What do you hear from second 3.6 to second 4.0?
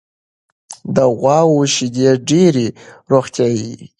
دي.